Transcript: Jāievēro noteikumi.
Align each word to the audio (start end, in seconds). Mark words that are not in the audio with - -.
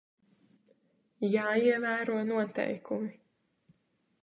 Jāievēro 1.35 2.17
noteikumi. 2.31 3.15